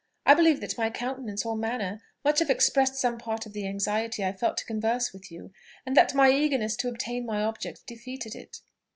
I 0.25 0.33
believe 0.33 0.61
that 0.61 0.79
my 0.79 0.89
countenance 0.89 1.45
or 1.45 1.55
manner 1.55 2.01
must 2.25 2.39
have 2.39 2.49
expressed 2.49 2.95
some 2.95 3.19
part 3.19 3.45
of 3.45 3.53
the 3.53 3.67
anxiety 3.67 4.25
I 4.25 4.31
felt 4.31 4.57
to 4.57 4.65
converse 4.65 5.13
with 5.13 5.31
you, 5.31 5.53
and 5.85 5.95
that 5.95 6.15
my 6.15 6.31
eagerness 6.31 6.75
to 6.77 6.89
obtain 6.89 7.23
my 7.23 7.43
object 7.43 7.85
defeated 7.85 8.33
it. 8.33 8.61